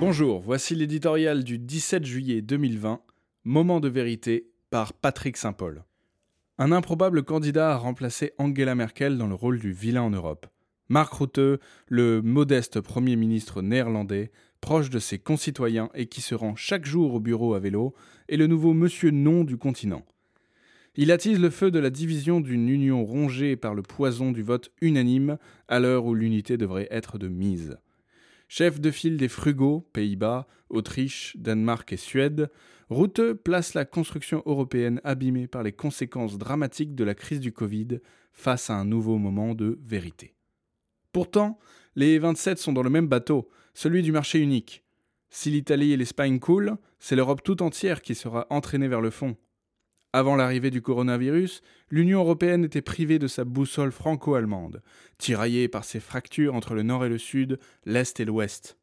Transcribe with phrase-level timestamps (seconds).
[0.00, 3.00] Bonjour, voici l'éditorial du 17 juillet 2020,
[3.42, 5.82] Moment de vérité, par Patrick Saint-Paul.
[6.56, 10.46] Un improbable candidat a remplacé Angela Merkel dans le rôle du vilain en Europe.
[10.88, 11.40] Mark Rutte,
[11.88, 14.30] le modeste Premier ministre néerlandais,
[14.60, 17.92] proche de ses concitoyens et qui se rend chaque jour au bureau à vélo,
[18.28, 20.04] est le nouveau monsieur non du continent.
[20.94, 24.70] Il attise le feu de la division d'une union rongée par le poison du vote
[24.80, 27.78] unanime à l'heure où l'unité devrait être de mise.
[28.48, 32.50] Chef de file des frugaux, Pays-Bas, Autriche, Danemark et Suède,
[32.90, 38.00] Rutte place la construction européenne abîmée par les conséquences dramatiques de la crise du Covid
[38.32, 40.34] face à un nouveau moment de vérité.
[41.12, 41.58] Pourtant,
[41.96, 44.84] les 27 sont dans le même bateau, celui du marché unique.
[45.28, 49.36] Si l'Italie et l'Espagne coulent, c'est l'Europe tout entière qui sera entraînée vers le fond.
[50.14, 54.82] Avant l'arrivée du coronavirus, l'Union européenne était privée de sa boussole franco-allemande,
[55.18, 58.78] tiraillée par ses fractures entre le nord et le sud, l'est et l'ouest.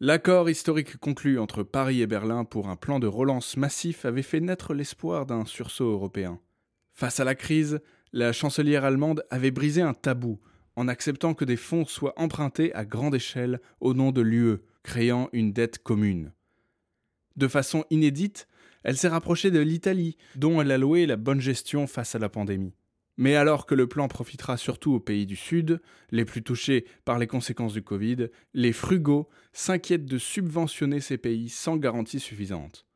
[0.00, 4.40] L'accord historique conclu entre Paris et Berlin pour un plan de relance massif avait fait
[4.40, 6.40] naître l'espoir d'un sursaut européen.
[6.94, 7.80] Face à la crise,
[8.12, 10.40] la chancelière allemande avait brisé un tabou
[10.76, 15.28] en acceptant que des fonds soient empruntés à grande échelle au nom de l'UE, créant
[15.32, 16.32] une dette commune.
[17.36, 18.46] De façon inédite,
[18.84, 22.28] elle s'est rapprochée de l'Italie, dont elle a loué la bonne gestion face à la
[22.28, 22.74] pandémie.
[23.16, 27.18] Mais alors que le plan profitera surtout aux pays du Sud, les plus touchés par
[27.18, 32.86] les conséquences du Covid, les frugaux s'inquiètent de subventionner ces pays sans garantie suffisante.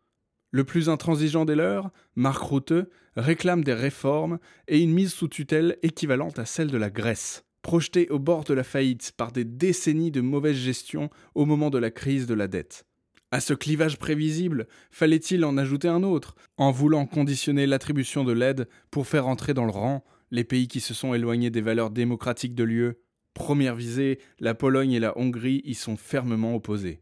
[0.50, 5.78] Le plus intransigeant des leurs, Marc Rutte, réclame des réformes et une mise sous tutelle
[5.83, 10.11] équivalente à celle de la Grèce, projetée au bord de la faillite par des décennies
[10.11, 12.88] de mauvaise gestion au moment de la crise de la dette.
[13.31, 18.69] À ce clivage prévisible, fallait-il en ajouter un autre, en voulant conditionner l'attribution de l'aide
[18.91, 22.55] pour faire entrer dans le rang les pays qui se sont éloignés des valeurs démocratiques
[22.55, 22.95] de l'UE
[23.35, 27.01] Première visée, la Pologne et la Hongrie y sont fermement opposées.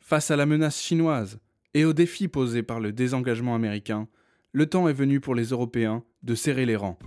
[0.00, 1.38] Face à la menace chinoise
[1.74, 4.08] et aux défis posés par le désengagement américain,
[4.52, 6.98] le temps est venu pour les Européens de serrer les rangs.